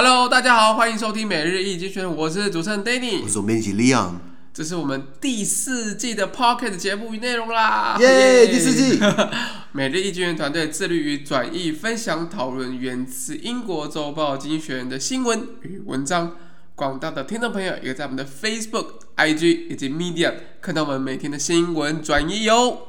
[0.00, 4.12] Hello，大家好，欢迎收听每日易经济学人，我是主持人 Danny，我是总编辑 Leon，
[4.54, 9.00] 这是我们第四季的 Podcast 节目与内容啦，耶、第四季，
[9.74, 16.36] 每日易经济学人团队致力于转译、分享、讨论源自英国周报经济学人的新闻与文章，
[16.76, 22.87] 广大的听众朋友也在我们的 Facebook、IG 以及 Medium 看到我们每天的新闻转译哟。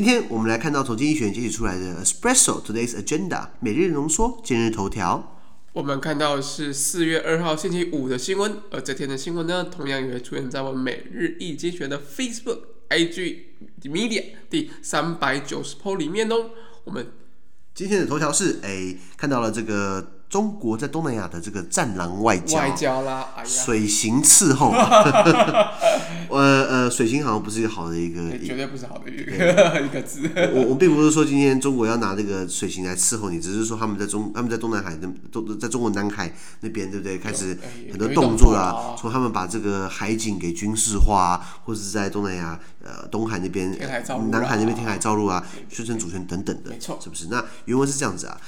[0.00, 5.36] 今天我们来看到从经济学人截取出来的 Espresso Today's Agenda 每日浓缩今日头条。
[5.74, 13.40] 我们看到的是四月二号星期五的新闻，而这天的新闻呢，同样也会出现在我们每日一经济学的 Facebook、IG、
[13.82, 16.46] Media 第三百九十 po 里面哦。
[16.84, 17.08] 我们
[17.74, 20.19] 今天的头条是，哎，看到了这个。
[20.30, 24.70] 中国在东南亚的这个战狼外交，外交啦，哎、水行伺候，
[26.30, 30.30] 呃呃，水行好像不是一个好的一个，绝对不是好的一个 一个字。
[30.54, 37.18] 我我并不是说今天中国要拿这个水行来伺候你，只是说他们在中他们在东南海的都在中国南海那边，对不对？
[37.18, 37.58] 开始
[37.90, 43.76] 很多动作啊，从他们把这个海警给军事化，或者是在东南亚呃东海那边、
[44.30, 47.26] 南海那边填海造陆啊，宣称主权等等的，是不是？
[47.28, 48.40] 那原文是这样子啊。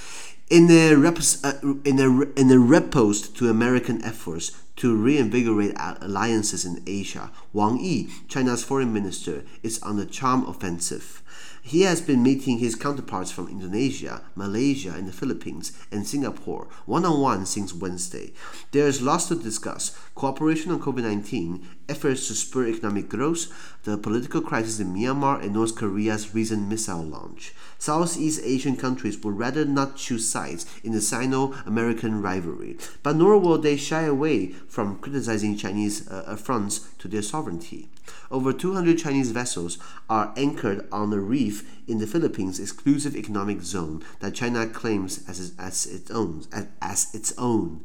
[0.52, 6.82] In a, uh, in, a, in a riposte to American efforts to reinvigorate alliances in
[6.86, 11.22] Asia, Wang Yi, China's foreign minister, is on the charm offensive.
[11.64, 17.06] He has been meeting his counterparts from Indonesia, Malaysia, and the Philippines, and Singapore one
[17.06, 18.32] on one since Wednesday.
[18.72, 23.46] There is lots to discuss cooperation on COVID 19, efforts to spur economic growth,
[23.84, 27.54] the political crisis in Myanmar, and North Korea's recent missile launch.
[27.82, 33.36] Southeast Asian countries would rather not choose sides in the Sino American rivalry, but nor
[33.38, 37.88] will they shy away from criticizing Chinese uh, affronts to their sovereignty.
[38.30, 39.78] Over 200 Chinese vessels
[40.08, 45.52] are anchored on a reef in the Philippines exclusive economic zone that China claims as,
[45.58, 47.84] as, its, own, as, as its own.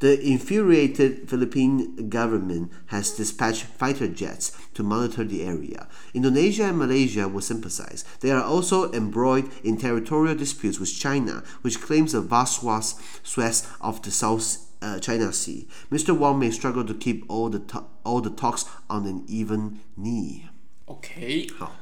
[0.00, 5.88] The infuriated Philippine government has dispatched fighter jets to monitor the area.
[6.14, 8.04] Indonesia and Malaysia will sympathize.
[8.20, 14.02] They are also embroiled in territorial disputes with China, which claims a vast swath of
[14.02, 15.66] the South uh, China Sea.
[15.90, 16.16] Mr.
[16.16, 20.48] Wang may struggle to keep all the all the talks on an even knee.
[20.86, 21.72] OK，好，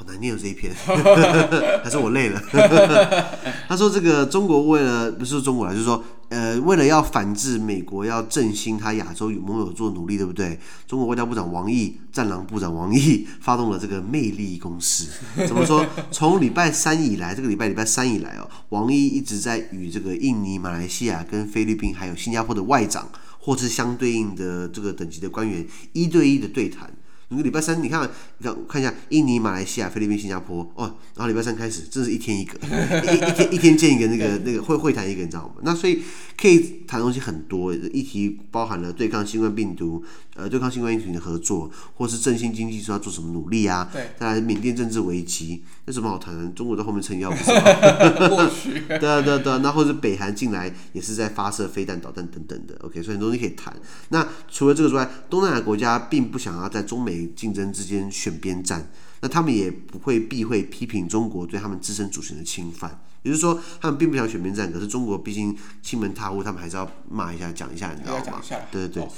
[0.00, 0.72] 好难念这一篇，
[1.84, 2.42] 还是我累了。
[3.68, 10.56] 他说：“这个中国为了不是中国来，就是说。”呃，为了要反制美国，要振兴他亚洲与盟友做努力，对不对？
[10.86, 15.08] 中国外交部长王毅、战狼部长王毅发动了这个魅力攻势。
[15.48, 15.84] 怎么说？
[16.12, 23.10] 从礼拜三以来，这个礼拜礼拜三以来哦，王毅一直在与这个印尼、马来西亚、跟菲律宾还有新加坡的外长，
[23.40, 26.88] 或是相对应的这个等级的官员一对一的对谈。
[27.32, 28.02] 你个礼拜三，你看，
[28.38, 35.54] 你看，看一下印尼、马来西亚、菲律宾、新加坡，哦，然后礼拜三开始，真是一天一个，一 一天一天见一个那个那个会会谈一个，你知道吗？
[35.62, 36.02] 那所以
[36.36, 40.02] 可以谈东西很多，议题包含了对抗新冠病毒，
[40.34, 43.88] 呃，对抗新冠疫情的合作，或是振兴经济说要做什么努力啊？
[43.92, 46.52] 对，再来缅甸政治危机，那什么好谈？
[46.52, 47.60] 中国在后面撑腰不是吗？
[48.28, 53.72] 过去， 对啊对啊对啊，那或者北韩进来也是在发射飞弹、导弹等等的，OK，所以很多东西可以谈。
[54.08, 63.02] 那除了这个之外，东南亚国家并不想要在中美竞争之间选边站，那他们也不会避讳批评中国对他们自身主权的侵犯。
[63.22, 68.40] 也就是说，他们并不想选边站，可是中国毕竟欺门踏户，他们还是要骂一下、讲一下，你知道吗？
[68.70, 69.08] 对对对。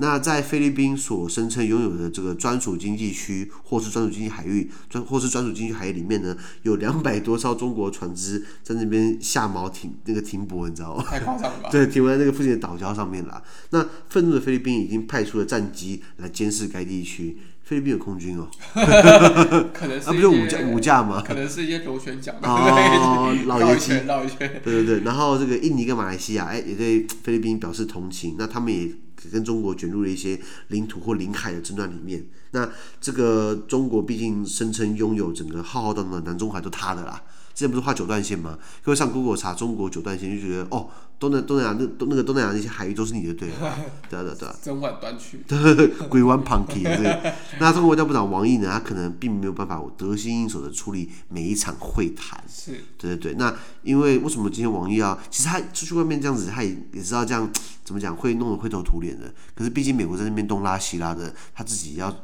[0.00, 11.02] 那在菲律宾所声称拥有的这个专属经济区，或是专属经济海域，专或是专属经济海域里面呢，有两百多艘中国船只在那边下锚停那个停泊，你知道吗？
[11.02, 11.70] 太夸张了吧？
[11.72, 13.42] 对，停泊在那个附近的岛礁上面了。
[13.70, 17.36] 那愤怒的菲律宾已经派出了战机来监视该地区。
[17.68, 18.48] 菲律宾有空军哦，
[19.74, 21.22] 可能是啊，不就五架五架吗？
[21.22, 25.00] 可能是一些螺旋桨哦，老爷机，绕一圈，对对对。
[25.00, 28.36] 然后这个印尼跟马来西亚，哎，也对菲律宾表示同情。
[28.38, 28.90] 那他们也
[29.30, 32.24] 跟中国卷入了一些领土或领海的争端里面。
[32.52, 32.66] 那
[33.02, 37.22] 这个中国毕竟声称拥有整个浩浩荡荡的南中海都他的啦。
[37.58, 38.56] 之前不是画九段线吗？
[38.84, 40.88] 各位上 Google 查中国九段线，就觉得哦，
[41.18, 43.48] 东南东南亚那东那个东南亚那些海域都是你的，对，
[44.08, 45.42] 对啊对啊对啊，整晚端去，
[46.08, 47.34] 鬼湾 Punky 对。
[47.58, 48.70] 那中国外交部长王毅呢？
[48.70, 53.34] 他可能并没有办法得心应手的处理每一场会谈，是，对对对。
[53.34, 53.52] 那
[53.82, 55.18] 因为为什么今天王毅啊？
[55.28, 57.50] 其实他出去外面这样子，他也也知道这样
[57.82, 59.34] 怎么讲会弄得灰头土脸的。
[59.56, 62.14] 可是毕竟美国在那边东拉西拉的，他自己要。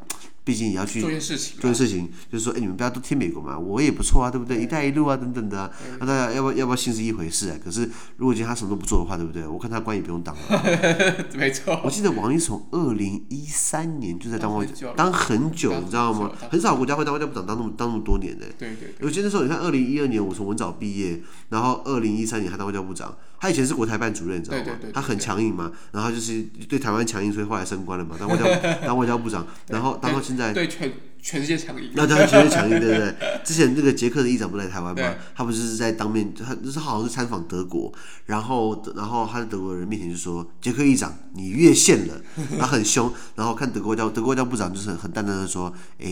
[0.45, 4.61] 毕竟也要去做件事情，做件事情，就是说，哎，你们不要都听美国嘛，我也不错啊，对不对？
[4.63, 7.57] 一带一路啊，等等的，那大家要不要要不要信是一回事啊。
[7.65, 7.89] 可是
[8.19, 9.47] 如果今天他什么都不做的话，对不对？
[9.47, 10.63] 我看他官也不用当了。
[11.35, 11.81] 没错。
[11.83, 16.31] 我记得王毅从二零一三年就在当外交，当很久，你知道吗？
[16.51, 18.45] 很少国家会当外交部长当那么当那么多年的。
[18.59, 18.95] 对对。
[19.01, 23.17] 我记得那时候，你看二零一二年我从文藻毕业，然后二零一三年还当外交部长。
[23.45, 24.65] 他以前是国台办主任，你知道吗？
[24.95, 28.45] 他很强硬嘛，然后就是对台湾强硬，所以后来升官了嘛，当外交
[28.87, 31.91] 当外交部长，然后当到现在对全全世界强硬。
[31.93, 33.15] 那他全世界强硬，对不对？
[33.45, 35.15] 之前那个捷克的议长不来台湾吗？
[35.37, 37.93] 他不是在当面，他就是好像是参访德国，
[38.25, 42.15] 然后然后他在德国人面前就说：“捷克议长，你越线了。”
[42.59, 45.71] 他很凶，然后看德国外交德国外交部长就是很淡淡的说
[46.01, 46.07] ：“哎，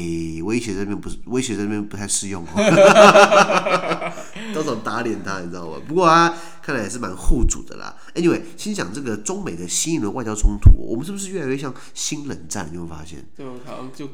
[0.44, 2.44] 威胁在那边不是威胁在那边不太适用。”
[4.54, 5.78] 当场打脸他，你知道吗？
[5.88, 6.34] 不过啊。
[6.62, 7.96] 看来也是蛮护主的啦。
[8.14, 12.68] Anyway，心想这个中美的新一轮外交冲突，我们是不是越来越像新冷战？
[12.70, 13.24] 你有没有发现？
[13.36, 14.08] 对，好像就。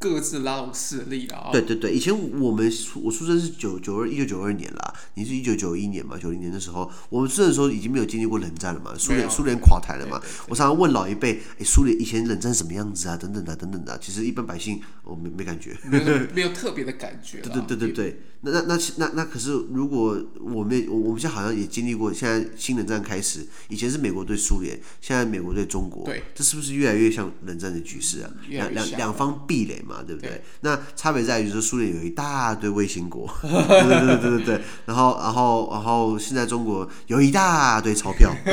[0.00, 1.50] 各自拉拢势力了。
[1.52, 2.10] 对对对，以前
[2.40, 6.16] 我们我出生是九九二一九九二年啦，你是一九九一年嘛？
[6.16, 8.94] 九零年的时候，我们出生的时候已经没有经历过冷战了嘛？
[8.96, 10.18] 苏联苏联垮台了嘛？
[10.48, 13.16] 我常常问老一辈，哎，苏联以前冷战什么样子啊？
[13.18, 17.42] 等等的等等的，其实一般百姓我没没感觉，没有没有特别的感觉。
[17.42, 28.30] 对对对对对，那那那那那可是如果我们我我们现在好像也经历过，现在新冷战开始，以前是美国对苏联，现在美国对中国，对，这是不是越来越像冷战的局势啊？
[28.48, 29.84] 两两两方壁垒。
[29.89, 30.30] 嘛，对不对？
[30.30, 34.60] 对，那差别在于说，苏联有一大堆卫星国， 对对对对对对。
[34.86, 38.34] 然后，然后，然后，现在中国有一大堆钞票，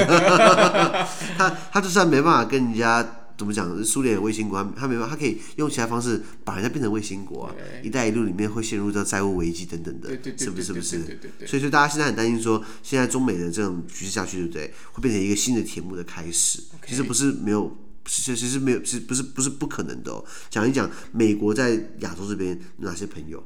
[1.38, 3.06] 他他就算没办法跟人家
[3.38, 7.54] 怎么讲，苏联有卫星国，他没办法，他可以用其他方式把人家变成卫星国啊。
[7.84, 10.64] 一带一路里面会陷入到债务危机等等的，是不是？
[10.64, 11.20] 是不是？
[11.46, 14.74] 所以说，大家现在很担心说，现在中美的这种局势下去，对不对？
[14.94, 16.64] 会变成一个新的铁幕的开始。
[16.88, 17.76] 其实不是没有。
[18.08, 20.24] 其实其实没有，其实不是不是不可能的哦。
[20.50, 23.44] 讲一讲美国在亚洲这边哪些朋友，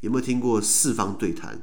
[0.00, 1.60] 有没有听过四方对谈？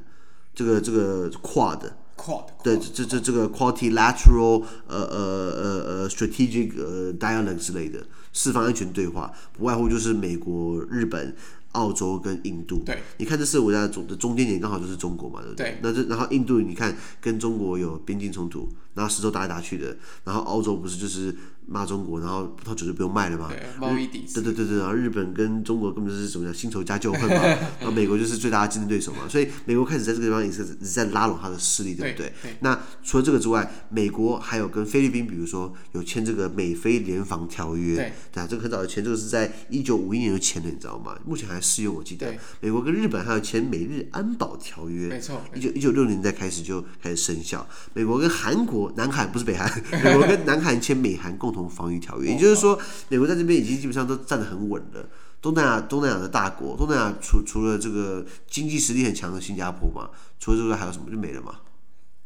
[0.54, 11.36] 这个这个 Quad，Quad，对，这这这个 Quadrilateral 呃呃呃呃 Strategic 呃 Dialogue 之类的四方安全对话，不外乎就是美国、日本。
[11.72, 15.72] 澳洲跟印度，对，你看这四个国家的中的中间点刚好就是中国嘛，对不对？
[15.72, 19.94] 对，那这然后印度你看跟中国有边境冲突，然后石头打来打去的，
[20.24, 21.36] 然后澳洲不是就是
[21.66, 27.42] 骂中国，然后葡萄酒就不用卖了嘛，对，贸易抵制，对对对对，然后日本跟中国根本就是什么叫新仇加旧恨嘛，
[27.80, 32.26] 然后美国就是最大的竞争对手嘛，所以美国开始在这个地方也是在拉拢他的势力，对不对？
[32.26, 41.16] 对，对，那除了这个之外，美国还有跟菲律宾，比如说有签这个美菲联防条约，对，对啊，这个很早的签，这个是在一九五一年就签的，你知道吗？
[41.24, 42.32] 目前还适用，我记得。
[42.60, 47.66] 美国跟日本还有签美日安保条约，没错，一九一九六零年代开始就开始生效。
[47.92, 49.70] 美国跟韩国、南韩不是北韩，
[50.04, 55.08] 美国跟南韩签美韩共同防御条约，也就是说，美国在这边已经基本上都站得很稳了。
[55.40, 61.56] 东南亚，东南亚的大国，东南亚除除了这个经济实力很强的新加坡嘛，除了这个还有什么就没了嘛？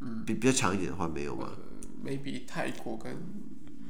[0.00, 1.50] 嗯，比比较强一点的话没有嘛？
[2.02, 3.16] 没比泰国跟。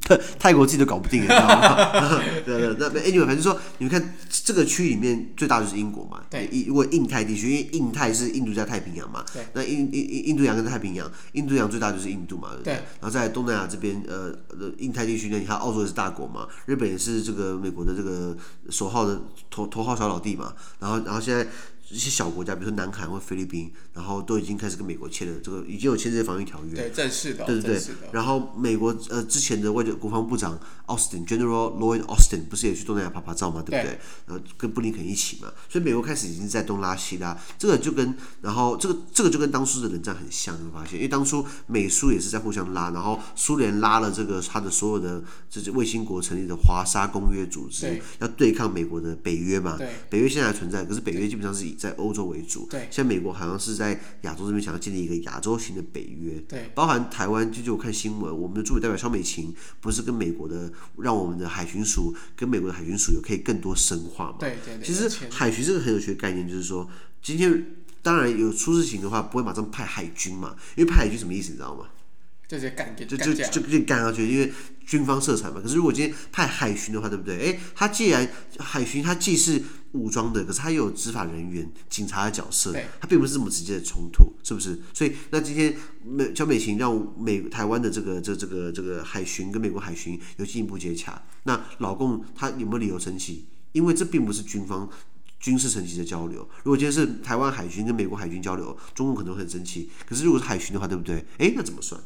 [0.39, 2.21] 泰国自己都搞不定，你知道吗？
[2.45, 6.21] 对对，那 anyway，反正说，你们看这个区里面最大的就是英国嘛。
[6.29, 6.49] 对。
[6.51, 9.25] 因为印太地区，因为印太是印度加太平洋嘛。
[9.33, 9.47] 对。
[9.53, 12.75] 那印印印度洋跟太平洋，印度洋最大就是印度嘛，对不对？
[12.75, 12.77] 对。
[13.01, 14.35] 然后在东南亚这边，呃，
[14.79, 18.37] 印太地区呢，你看澳洲也是大国嘛，日本也是这个美国的这个
[18.69, 19.21] 首号的
[19.51, 20.53] 头头号小老弟嘛。
[20.81, 21.47] 然后，然后现在。
[21.91, 26.75] 一些小国家，比如说南韩或菲律宾，然后都已经开始跟美国签了这个，已经有签这些防御条约。
[26.75, 27.45] 对，正式的。
[27.45, 27.83] 对对对。
[28.13, 33.99] 然后美国呃之前的外交国防部长 Austin General Lloyd Austin 不是也去东南亚拍拍照嘛，对不对？
[34.27, 49.77] 然后跟布林肯一起嘛，所以美国开始已经在东拉西拉，这个就跟然后这个这个就跟当初的冷战很像，你会发现，因为当初美苏也是在互相拉，然后苏联拉了这个他的所有的这些卫星国成立的华沙公约组织，对要对抗美国的北约嘛。
[49.77, 49.89] 对。
[50.09, 64.37] 北约现在还存在，可是北约基本上是以在欧洲为主，对，像美国好像是在亚洲这边想要建立一个亚洲型的北约，对，包含台湾，就就我看新闻，我们的驻美代表肖美琴不是跟美国的，让我们的海巡署跟美国的海巡署有可以更多深化嘛？
[64.39, 64.87] 对对对。
[64.87, 66.87] 其实海巡这个很有趣的概念，就是说
[67.23, 71.87] 今天当然有出事情的话，不会马上派海军嘛，因为派海军什么意思，你知道吗？
[72.51, 74.53] 就就干就就就就干下去，因为
[74.85, 75.61] 军方色彩嘛。
[75.63, 77.39] 可是如果今天派海巡的话，对不对？
[77.39, 78.29] 诶，他既然
[78.59, 84.77] 海巡，他既是武装的，可是他又有执法人员、警察的角色，他并不是这么直接的冲突，是不是？
[84.93, 93.47] 所以那今天美小美琴让美台湾的这个这这个这个海巡跟美国海巡有进一步接洽，那老共他有没有理由生气？
[93.71, 94.91] 因为这并不是军方
[95.39, 96.41] 军事层级的交流。
[96.65, 99.89] 如果今天是台湾海军跟美国海军交流，中共可能会很生气。
[100.05, 101.25] 可是如果是海巡的话，对不对？
[101.39, 102.01] 诶，那怎么算？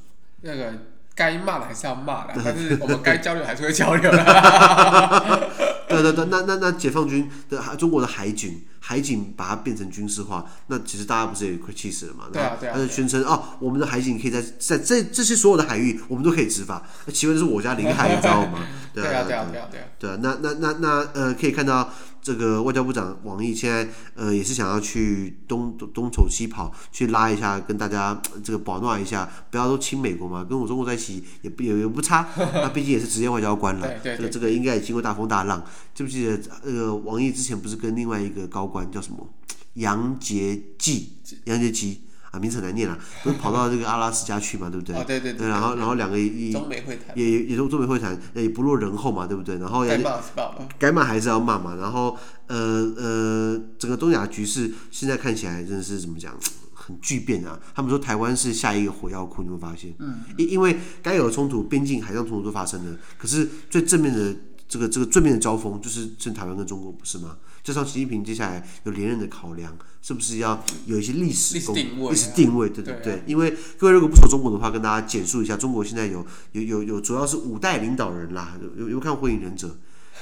[0.44, 0.72] 那个
[1.14, 5.50] 该骂的还是要骂的，但是我们该交流还是会交流的。
[5.88, 12.24] 对对对，那那那解放军的中国的海警，海警把它变成军事化，那其实大家不是也快气死了嘛？
[12.32, 12.72] 对啊对啊。
[12.74, 16.82] 他就宣称哦，我们的海警可以在在这这些所有的海域，我们都可以执法。
[17.06, 18.58] 那请问这是我家领海，你知道吗？
[19.02, 19.86] 对啊对啊对啊对啊。
[19.98, 21.90] 对啊，那那那那呃，可以看到。
[22.24, 35.62] 这个外交部长王毅现在呃也是想要去东东走西跑，去拉一下，跟大家这个保暖一下，不要都亲美国嘛，跟我中国在一起也不也也不差， 他毕竟也是职业外交官了，这个这个应该也经过大风大浪。
[35.94, 39.28] 记不记得那个王毅之前不是跟另外一个高官叫什么
[39.74, 41.08] 杨洁篪，
[41.44, 41.98] 杨洁篪。
[42.34, 44.96] 啊，名字很难念了，不是跑到这个阿拉斯加去嘛，对不对？
[44.96, 45.46] 哦，对对对。
[45.46, 49.58] 然后，然后两个也中美会谈，也也中中美会谈，也不落人后嘛，对不对？
[49.58, 51.76] 然后该骂是骂，该骂还是要骂嘛。
[51.76, 52.16] 然后，
[52.48, 52.56] 呃
[52.96, 56.34] 呃，整个东亚局势现在看起来真的是怎么讲，
[56.72, 57.58] 很巨变啊。
[57.74, 64.34] 他们说台湾是下一个火药库，你会发现，嗯，因因为该有的冲突，边境海上冲突都发生了，可是最正面的
[64.74, 67.36] 这个这个正面的交锋，就是正台湾跟中国，不是吗？
[67.62, 72.10] 加上习近平接下来有连任的考量，是不是要有一些历史历史定位？
[72.10, 73.02] 历史定位，对对对。
[73.04, 79.76] 对啊、因为各位如果不熟中国的话，跟大家简述一下，中国现在有有有有主要是五代领导人啦，有有有看火影忍者，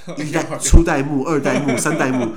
[0.19, 2.29] 一代初代目、二代目、 三代目，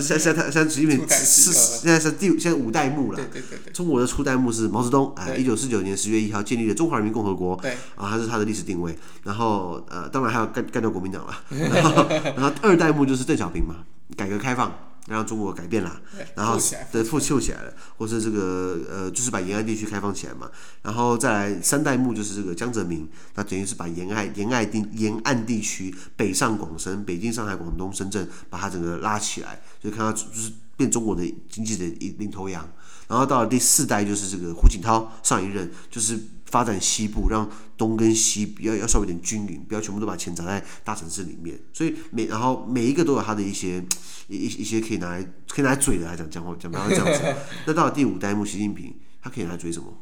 [0.00, 3.16] 现在现在现在习近平是现在是第现在五代目了。
[3.16, 3.72] 对对对对。
[3.72, 8.96] 中国的初代目是毛泽东，哎，一九四九年十月一号建立了中华人民共和国，对啊，它是他的历史定位。
[9.24, 11.34] 然后呃，当然还要干干掉国民党了。
[11.50, 12.06] 然后
[12.36, 13.76] 然后二代目就是邓小平嘛，
[14.16, 14.72] 改革开放。
[15.08, 16.00] 让中国改变了，
[16.36, 16.56] 然后
[16.92, 20.50] 对富秀起来了，或是这个呃，就是把沿岸地区开放起来嘛。
[20.82, 31.84] 然后再来三代目就是这个江泽民，那等于是把沿岸沿岸地沿岸地区北上广深、北京、上海、广东、深圳，把它整个拉起来，就看到就是变中国的经济的
[32.18, 32.68] 领头羊。
[33.08, 36.18] 然后到了第四代就是这个胡锦涛上一任，就是。
[36.52, 41.58] 发展西部，让东跟西要要稍微有点均匀，不要全部都把钱砸在大城市里面。
[41.72, 43.82] 所以每然后每一个都有他的一些
[44.28, 47.34] 一一些可以拿来可以拿来嘴的来讲讲话讲，不要这样子。
[47.66, 49.98] 那到了第五代目习近平，他可以拿来嘴什么？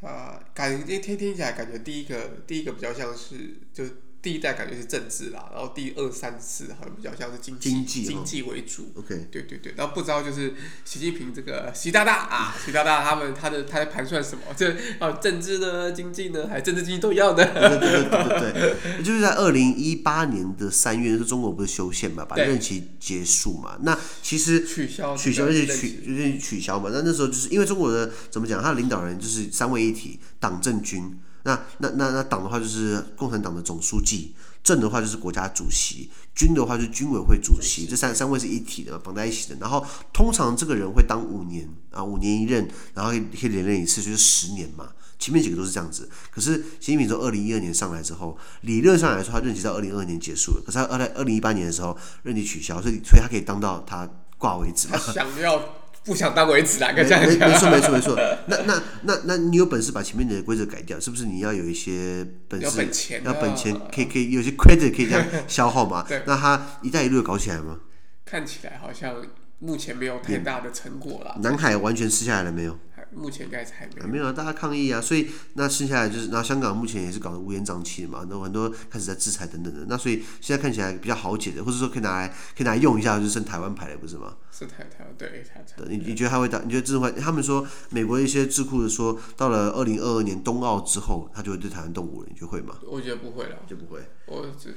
[0.00, 3.84] 他感觉听听起来感觉第一个第一个比较像是就。
[4.22, 8.92] 第一代感觉是政治啦，然后第二三次好像比较像是经济经济经济为主。
[8.94, 14.44] OK，对对对，然后不知道就是习近平这个习大大啊，习大大他们他的他在盘算什么？
[14.56, 17.44] 这啊政治呢，经济呢，还政治经济都一样的。
[17.44, 23.76] 对对对对对，对就是在二零一八年的三月，是中国不是修宪嘛，把任期结束嘛？
[23.80, 26.90] 那其实取消取消而且取就是取消嘛？
[26.92, 31.18] 那那时候就是因为中国的怎么讲，他的领导人就是三位一体，党政军。
[31.44, 39.56] 那那那那党的话就是共产党的总书记，政的话就是国家主席，军的话就是军委会主席，这三三位是一体的，绑在一起的。
[39.60, 44.88] 然后通常这个人会当五年啊，五年一任，然后可以连任一次，就是十年嘛。
[45.18, 46.08] 前面几个都是这样子。
[46.30, 54.08] 可是习近平从二零一二年上来之后，理论上来说他任期到二零二二年结束了，可是他二在二零一八年的时候任期取消，所以所以他可以当到他
[54.38, 54.96] 挂为止嘛。
[54.96, 55.81] 他想要。
[56.04, 57.48] 不想当为止，哪个这样讲？
[57.50, 58.16] 没错没错没错。
[58.46, 61.24] 那那那那你有本事把前面的规则改掉，是不是？
[61.24, 66.04] 你要有一些本事，要本钱，要本钱，可以可以有些 credit 可以这样 消耗嘛？
[66.08, 66.22] 对。
[66.26, 67.78] 那他一带一路搞起来吗？
[68.24, 69.14] 看起来好像
[69.58, 71.36] 目前没有太大的成果了。
[71.40, 72.76] 南海完全吃下来了没有？
[73.14, 84.36] 目前应该是还没有，没有啊，大家抗议啊，所以那剩下来就是，那香港目前也是搞得乌烟瘴气的嘛，那很多开始在制裁等等的，那所以现在看起来比较好解的，或者说可以拿来可以拿来用一下，就是剩台湾牌了，不是吗？
[84.50, 85.84] 是台台湾对台台。
[85.88, 86.58] 你你觉得他会打？
[86.60, 92.76] 你觉得这种他们说美国一些智库的说，到了二零二二年冬奥之后，他就会对台湾动武了，你觉得会吗？
[92.86, 94.00] 我觉得不会了，就不会。
[94.26, 94.74] 我只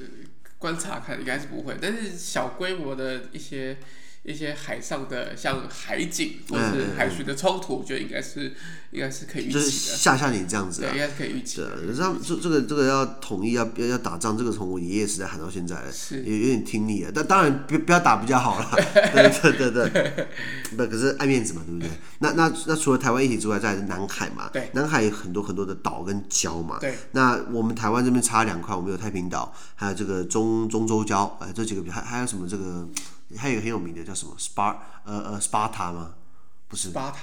[0.57, 3.77] 观察看，应该是不会，但是小规模的一些。
[4.25, 8.51] 一些海上的像海警或是海巡的冲突，我觉得应该是
[8.89, 9.59] 应该是可以预期的。
[9.59, 11.69] 就是吓吓你这样子啊，对，应该是可以预期的。
[11.77, 17.11] 对，这这这个这个要统一要要要打仗，这个从我爷爷时代喊到现在了，是也有点听腻了。
[17.13, 18.67] 但当然不不要打比较好了，
[19.13, 20.27] 对对对对。
[20.75, 21.89] 不，可是爱面子嘛，对不对？
[22.17, 24.49] 那那那除了台湾一体之外，再来是南海嘛。
[24.51, 24.71] 对。
[24.73, 26.79] 南海有很多很多的岛跟礁嘛。
[26.81, 26.97] 对。
[27.11, 32.87] 那我们台湾这边差两块，我们有太平岛，还有这个中中洲礁，哎，这几个还还有什么这个？
[33.37, 36.13] 还有一个很有名的叫什么 Spar 呃呃 Sparta 吗？
[36.67, 37.13] 不是，Sparta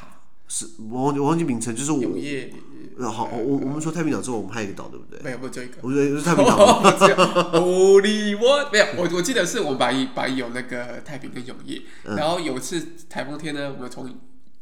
[0.49, 2.03] 是我忘记我忘记名称，就是我。
[2.03, 2.53] 永业。
[3.01, 5.19] 好，我我们说太平岛之后，我们还有一个岛，对不对？
[5.23, 5.77] 没有，不就一个。
[5.81, 6.83] 我觉得是 太平岛。
[7.53, 8.71] Holy what？
[8.71, 14.15] 没有，我我记得是我们把一把有那个太平跟永夜，然后有一次台风天呢，我们从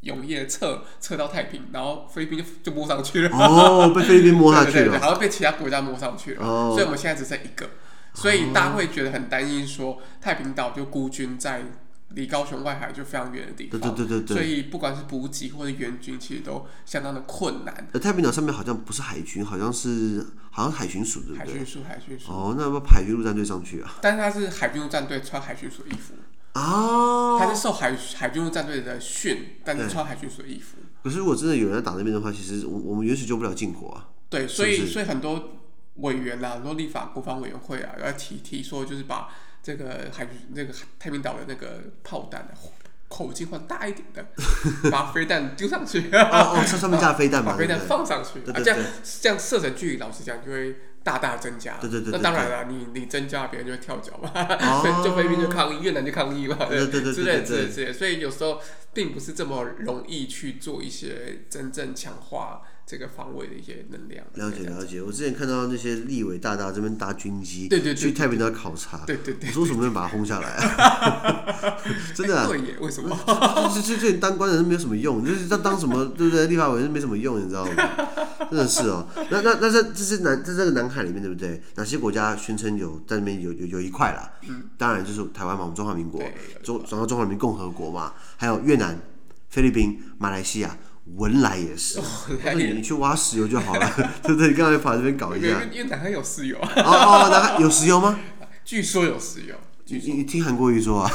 [0.02, 3.36] 永业撤撤到太平，然后菲律宾就摸上去了。
[3.36, 6.42] 哦，被菲律宾摸上去了， 好像被其他国家摸上去了。
[6.70, 7.68] 所以我们现在只剩一个。
[8.14, 11.62] 所以大家会觉得很担心，说太平岛就孤军在
[12.10, 17.88] 离高雄外海就非常远的地方，对对对对，所以不管是补给或者援军，其实都相当的困难。
[17.92, 21.46] 而太平岛上面好像不是海军，好像是好像海巡署对不对？
[21.46, 22.32] 海巡署，海巡署。
[22.32, 23.94] 哦，那要不要海军陆战队上去啊？
[24.02, 26.14] 但是他是海军陆战队穿海巡署衣服
[26.54, 30.78] 哦，他是受海海军陆战队的训，但是穿海巡署衣服。
[31.04, 34.08] 可是如果真的有人在打那边的话，其实我我们原始救不了近火啊。
[34.28, 35.60] 对，所以所以很多
[35.96, 39.28] 委员啊，很多立法国防委员会啊，要提提说，就是把
[39.62, 42.54] 这个海那个太平岛的那个炮弹的
[43.08, 44.24] 口径换大一点的，
[44.90, 46.10] 把飞弹丢上去。
[46.12, 48.80] 哦哦，上面架飞弹嘛，把飞弹放上去，对对对这样
[49.20, 51.76] 这样射程距离，老实讲就会大大增加。
[51.80, 54.30] 对对对，那当然了，你你增加，别人就会跳脚嘛，
[55.02, 57.92] 就菲律宾就抗议，越南就抗议嘛，对对对，之类之类之类。
[57.92, 58.60] 所以有时候
[58.94, 62.62] 并不是这么容易去做一些真正强化。
[62.90, 65.00] 这个防卫的一些能量，了解了解。
[65.00, 71.76] 我之前看到那些立委大大这边搭军机，对对，去太平岛考察，对对对，我说什么要把它轰下来啊？
[72.12, 72.48] 真的啊？
[72.48, 73.16] 对耶，为什么？
[73.72, 76.48] 这这这当官的人没有什么用，就是当当什么，对不对？
[76.48, 77.70] 立法委员没什么用，你知道吗？
[78.50, 79.06] 真的是哦。
[79.30, 81.62] 那那那这这是南在这个南海里面，对不对？
[81.76, 84.32] 哪些国家宣称有在那边有有有一块啦？
[84.48, 86.20] 嗯，当然就是台湾嘛，我们中华民国，
[86.64, 88.98] 中然后中华人民共和国嘛，还有越南、
[89.48, 90.76] 菲律宾、马来西亚。
[91.16, 92.00] 文莱也是，
[92.44, 93.92] 那你你去挖石油就好了，
[94.22, 94.48] 对不对？
[94.48, 95.62] 你刚才跑这边搞一下。
[95.72, 96.70] 因为南还有石油啊？
[96.76, 98.18] 哦哦，南海有石油吗？
[98.64, 99.54] 据说有石油。
[99.92, 101.10] 你你听韩国瑜说啊？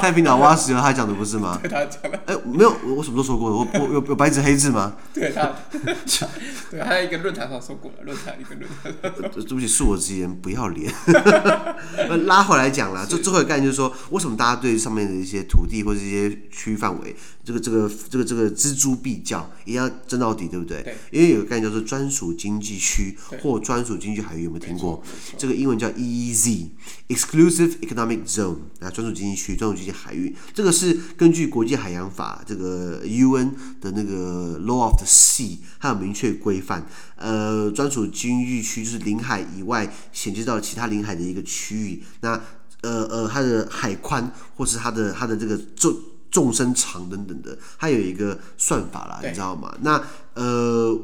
[0.00, 1.58] 太平岛挖石油，他讲的不是吗？
[1.62, 2.18] 对他讲的。
[2.24, 4.94] 哎，没有，我什么都说过的，我我有有白纸黑字吗？
[5.12, 9.12] 对他，对，他在一个论坛上说过了，论坛一个论坛。
[9.20, 10.90] 对不起，恕我直言，不要脸。
[12.24, 17.14] 拉回来讲了，最最后一个概念就是说，为什么大家对上面的一些土地或者一些区域范围？
[17.44, 20.82] 这个这个这个这个锱铢必较，一定要争到底，对不对？
[20.82, 20.96] 对。
[21.10, 25.02] 因为有个概念叫做专属经济区或专属经济海域，有没有听过？
[25.36, 30.34] 这个英文叫 EEZ，Exclusive Economic Zone 啊，专属经济区、专属经济海域。
[30.54, 36.86] 这个是根据国际海洋法这个 UN 的那个 Law of the Sea，它有明确规范。
[37.16, 42.02] 呃，专属经济区就是领海以外衔接到其他领海的一个区域。
[42.22, 42.40] 那
[42.80, 45.94] 呃呃，它的海宽或是它的它的这个重。
[46.34, 49.72] 纵深长等等的，它有一个算法啦，你知道吗？
[49.82, 50.02] 那
[50.34, 51.00] 呃，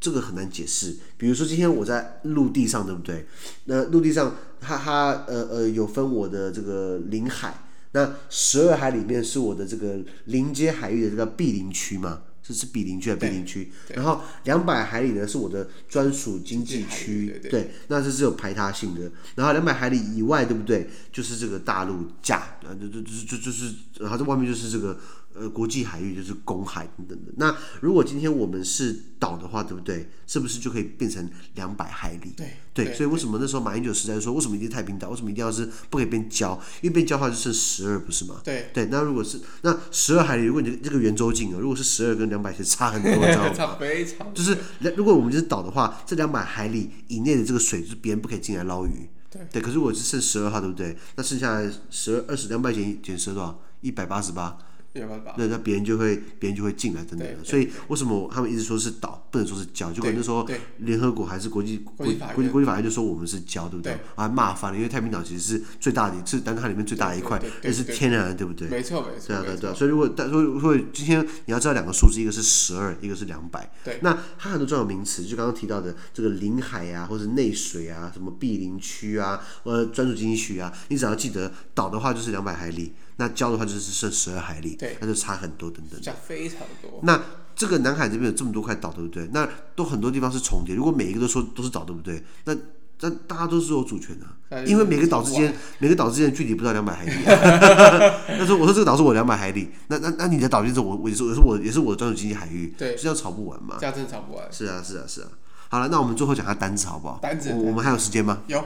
[0.00, 0.96] 这个很难解释。
[1.16, 3.24] 比如说今天我在陆地上，对不对？
[3.66, 12.22] 那陆地上它，它它呃呃有分我的这个领海，那十二海里面是我的这个临接海域的这个毗邻区吗？
[12.42, 13.70] 这是比邻区还是毗邻区？
[13.94, 19.10] 然后两百海里呢是我的专属经济区，对，对，对，那这是有排他性的。
[19.36, 20.90] 然后两百海里以外，对不对？
[21.12, 24.98] 就是这个大陆架，啊，就就就就就是，然后这外面就是这个。
[25.34, 27.32] 呃，国际海域就是公海等等的。
[27.36, 30.08] 那如果今天我们是岛的话，对不对？
[30.26, 32.32] 是不是就可以变成两百海里？
[32.36, 35.10] 对对，所以为什么那时候马英九时代说，为什么一定太平岛？
[35.10, 36.58] 为什么一定要是不可以变礁？
[36.80, 38.40] 因为变礁的话就剩十二，不是吗？
[38.44, 38.86] 对对。
[38.86, 43.52] 那如果是那十二海里，如果你这个圆周径啊，如果是十二跟两百，其实差很多，知道吗？
[43.54, 44.32] 差非常。
[44.34, 44.56] 就是
[44.96, 49.08] 如果我们就是岛的话，这两百海里以内的这个水，就是别人不可以进来捞鱼。
[49.30, 49.62] 对对。
[49.62, 50.96] 可是如果是剩十二号，对不对？
[51.16, 53.62] 那剩下十二、二十、两百减减十多少？
[53.80, 54.56] 一百八十八。
[54.94, 59.90] 那那别人就会别人就会进来等等的，所以为什么他们一直说是岛，不能说是礁？
[59.92, 60.46] 就可能说
[60.78, 63.98] 联合国还是国际国际国际国际法院就说我们是礁，对不对？
[64.14, 68.68] 啊，骂翻了，因为太平岛其实是最大的，是南海里面最大的一块，也是天然的，对不对？
[68.68, 69.28] 没错没错。
[69.28, 73.72] 对啊对对啊，所以如果但所以所以今天你要知道两个数字，一个是十二，一个是两百。
[73.82, 73.98] 对。
[74.02, 82.92] 那它很多专有名词，就刚刚提到的这个领海啊，或者内水啊，什么毗邻区啊，或者专属经济区啊，你只要记得岛的话就是两百海里。
[83.16, 86.02] 那礁的话就是剩十二海里，对，那就差很多，等等。
[86.02, 86.98] 差非常多。
[87.04, 87.22] 那
[87.54, 89.28] 这个南海这边有这么多块岛，对不对？
[89.32, 90.74] 那都很多地方是重叠。
[90.74, 92.20] 如果每一个都说都是岛，对不对？
[92.46, 92.56] 那
[93.00, 98.24] 那大家都是有主权的，啊，因为每个岛之间每个岛之间距离不到两百海里，啊。
[98.36, 103.76] 那说我说这个岛是我两百海里，那那那你的岛就是我我也是也是我也是我的专属经济海域，对，这样吵不完嘛？
[103.78, 104.44] 这样真的吵不完。
[104.50, 105.28] 是啊是啊是啊。
[105.68, 107.20] 好了，那我们最后讲下单词好不好？
[107.22, 108.42] 单词，我们还有时间吗？
[108.48, 108.64] 有。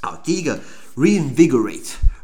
[0.00, 0.58] 好，第一个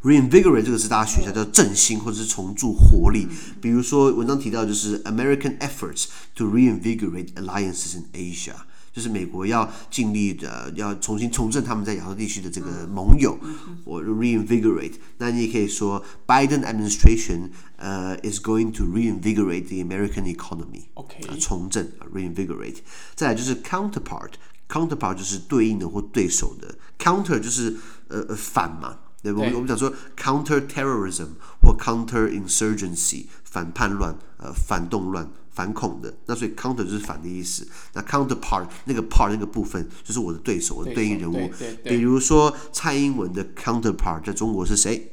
[0.04, 3.26] reinvigorate，reinvigorate 这个是大家学一下叫振兴或者是重铸活力。
[3.60, 8.54] 比如说文章提到就是 American efforts to reinvigorate alliances in Asia，
[8.92, 13.38] 就是美国要尽力的要重新重振他们在亚洲地区的这个盟友。
[13.84, 20.84] 我 reinvigorate，那你也可以说 Biden administration 呃、uh, is going to reinvigorate the American economy。
[20.94, 22.76] OK，重振 reinvigorate。
[23.14, 24.32] 再来就是 counterpart。
[24.66, 27.76] Counterpart 就是对应的或对手的，counter 就是
[28.08, 29.40] 呃呃反嘛，对不？
[29.40, 31.28] 我们我们讲说 counter terrorism
[31.62, 37.66] 或 counter insurgency 反叛乱呃反动乱反恐的，那所以 counter 就是反的意思。
[37.94, 41.50] 那 counterpart 那个 part 那个部分就是我的对手，我的对应人物。
[41.82, 45.10] 比如说蔡英文的 counterpart 在中国是谁？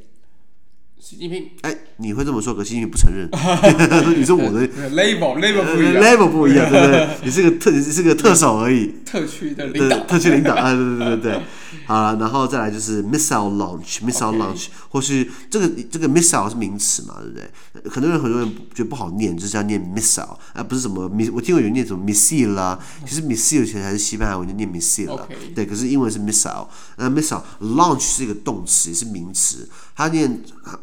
[1.04, 3.28] 习近平，哎，你会这么说，可习近平不承认。
[4.16, 7.10] 你说我的 level level 不一样，level 不一样，对不对？
[7.26, 8.94] 你是个特，你是个特首而已。
[9.04, 11.42] 特区的领导，特区领导啊，对对对对对。
[11.88, 17.90] 好了，然后再来就是 missile launch，missile launch，或是这个这个 missile 是名词嘛，对不对？
[17.92, 30.42] 很多人很多人觉得不好念，就是要念 missile，啊，不是什么 miss，我听过有人念什么 missile 啦，其实 missile 其实还是西班牙文就念 missile 啦，对，可是英文是 missile，那 missile launch 是一个动词，也是名词，它念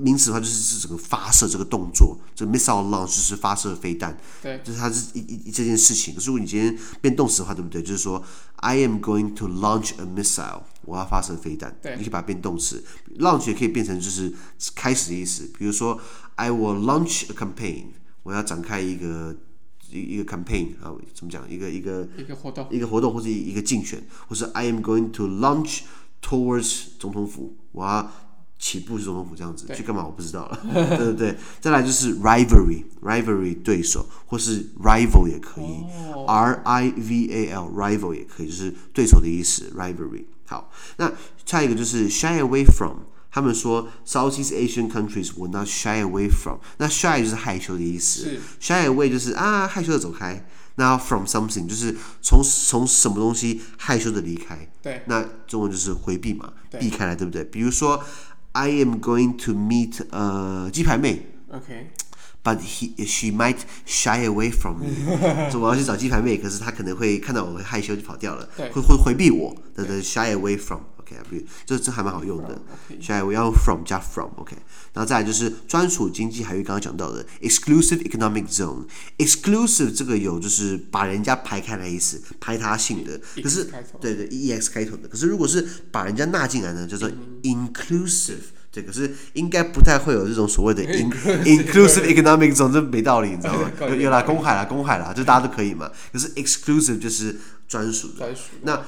[0.09, 6.15] 名词的话就是是整个发射这个动作，这个 missile launch 就是发射飞弹，对，就是它是一一这件事情。
[6.15, 7.83] 可是如果你今天变动词的话，对不对？
[7.83, 8.23] 就是说
[8.57, 10.63] I am going to launch a missile。
[10.87, 12.83] 我要发射飞弹，对你可以把它变动词
[13.19, 14.33] ，launch 也可以变成就是
[14.75, 15.51] 开始的意思。
[15.59, 16.01] 比如说
[16.37, 17.89] ，I will launch a campaign，
[18.23, 19.37] 我要展开一个
[19.91, 21.45] 一一个 campaign 啊，怎么讲？
[21.51, 25.81] 一个一个一个活动，一个活动或者一个竞选，或是 I am going to launch
[26.23, 28.11] towards 总统府，我要
[28.59, 30.05] 起步是总统府这样子，去干嘛？
[30.05, 30.61] 我不知道了。
[30.73, 35.85] 对对对，再来就是 rivalry，rivalry 对手，或是 rival 也可以
[36.27, 40.25] ，R I V A L，rival 也可以，就是对手的意思，rivalry。
[40.47, 41.13] 好，那
[41.47, 42.97] 下一个就是 shy away from。
[43.31, 46.59] 他们说 Southeast Asian countries will not shy away from。
[46.79, 50.49] 那 shy 就是害羞的意思，shy away 就是啊害羞的走开。
[50.77, 54.69] 那 from something 就是从从什么东西害羞的离开。
[54.83, 57.45] 对，那中文就是回避嘛，避开来，对不对？
[57.45, 58.03] 比如说
[58.59, 61.27] I am going to meet 呃鸡排妹。
[61.53, 61.91] OK。
[62.43, 65.51] But he she might shy away from me。
[65.51, 69.55] 说我要去找鸡排妹，可是她可能会看到我会害羞就跑掉了，会会回避我。
[69.77, 70.81] 对对，shy away from。
[71.17, 72.61] OK，这这还蛮好用的。
[73.01, 74.31] shy away 要 from 加 from。
[74.37, 74.57] OK，
[74.93, 78.85] 然后再来就是专属经济海域，刚刚讲到的 exclusive economic zone。
[79.19, 83.21] exclusive 这个有就是把人家排开来意思，排他性的。
[83.43, 85.09] 可是对对，ex 开头的。
[85.09, 87.11] 可是如果是把人家纳进来呢，叫做
[87.43, 88.53] inclusive。
[88.71, 93.71] 对，可是应该不太会有这种所谓的 in inclusive economic zone，这没道理，你知道吗？
[93.81, 95.91] 有有啦，公海啦，公海啦，就大家都可以嘛。
[96.13, 97.35] 可是 exclusive 就是
[97.67, 98.29] 专属的。
[98.63, 98.79] 那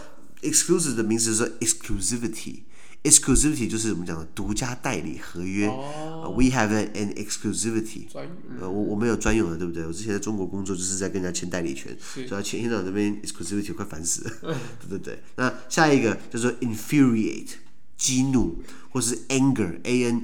[0.43, 5.69] exclusive 的名词是 exclusivity，exclusivity 就是我们讲的独家代理合约。
[5.69, 8.07] We have an exclusivity。
[8.61, 9.87] 呃，我我们有专用的，对不对？
[9.87, 11.97] 我之前在中国工作就是在跟人家签代理权，
[12.29, 14.33] 所以签签到这边 exclusivity 快烦死了。
[14.89, 15.23] 对对对。
[15.37, 17.49] 那下一个叫做 infuriate。
[18.03, 20.23] 激怒，或是 anger，a n，哎，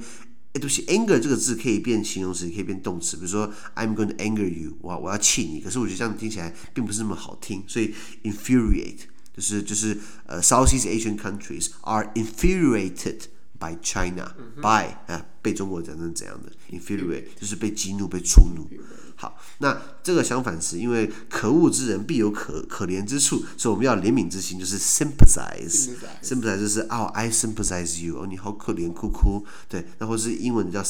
[0.53, 3.15] 对不起，anger 这个字可以变形容词，也可以变动词。
[3.17, 5.61] 比如说，I'm going to anger you，我我要气你。
[5.61, 9.01] 可是我觉得这样听起来并不是那么好听，所以 infuriate
[9.37, 9.95] 就是就是
[10.25, 13.21] 呃，Southeast Asian countries are infuriated
[13.59, 18.67] by China，by 啊，被中国讲成怎样的？infuriate 就是被激怒、被触怒。
[19.15, 25.89] 好，那这个相反是，因为可恶之人必有可可怜之处，所以我们要怜悯之心，就是 sympathize。
[26.23, 29.45] sympathize 就是哦，I sympathize you，哦，你好可怜，哭哭。
[29.69, 30.83] 对，那或是英文叫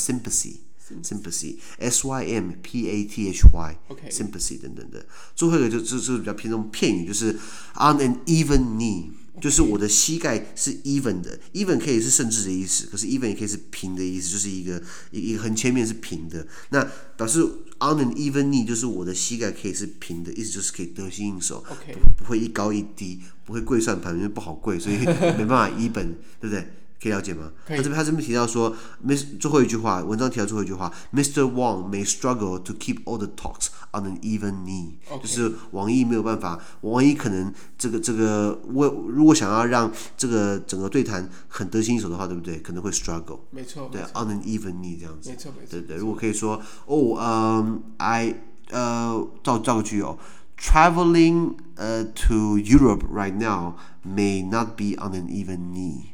[1.04, 5.06] sympathy，sympathy，s y m p a t h y，sympathy 等等的。
[5.36, 7.32] 最后一个就就就比较偏重片语，就是
[7.76, 9.12] on an even knee。
[9.40, 16.48] 就是我的膝盖是 even 的，even 可以是甚至的意思，可是 even 也可以是平的意思，就是一个一一个横切面是平的。
[16.72, 16.84] 那
[17.16, 17.42] 表示
[17.80, 26.68] on an even knee 就是我的膝盖可以是平的，意思就是可以得心应手.不不会一高一低，不会跪算盘，因为不好跪，所以没办法 even，对不对？
[27.03, 27.51] 可以了解吗？
[27.67, 28.73] 他这边他这边提到说，
[29.05, 31.43] Miss 最后一句话，文章提到最后一句话，Mr.
[31.53, 42.61] Wang may struggle to keep all the talks on an even knee，就是王毅没有办法，王毅可能这个这个我如果想要让这个整个对谈很得心应手的话，对不对？
[42.61, 45.97] 可能会 struggle，没错，对，on an even knee 这样子，没错没错，对对。
[45.97, 48.33] 如果可以说，哦，嗯，I，
[48.71, 50.17] 呃，造造个句哦，
[50.57, 53.75] traveling 呃 to Europe right now
[54.07, 56.13] may not be on an even knee。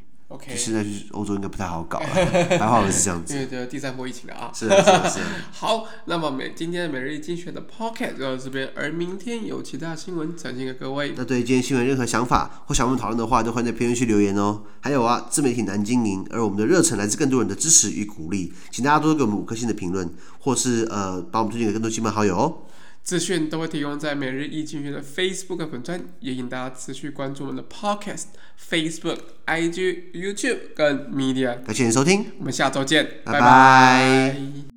[0.56, 2.06] 现在去欧洲应该不太好搞了，
[2.58, 3.34] 白话文是这样子。
[3.34, 4.50] 因为这第三波疫情了啊。
[4.54, 5.20] 是是是。
[5.52, 11.14] 好，那么每今天的每日精选的 Podcast 就到这边，而明天有其他新闻呈现给各位。
[11.16, 14.62] 那对今天新闻任何想法或想我们讨论的话，都欢迎在评论区留言哦。
[14.80, 20.08] 还有啊，自媒体难经营，而我们的热忱来自更多人的支持与鼓励，请大家多多给我们五颗星的评论，
[20.40, 22.58] 或是呃把我们推荐给更多亲朋好友哦。
[23.04, 31.62] 资讯都会提供在每日易经学的 Facebook 粉专，也请大家持续关注我们的 Podcast、Facebook、IG、YouTube 跟 Media。
[31.62, 33.40] 感谢您收听，我们下周见，拜拜。
[33.40, 34.73] 拜拜。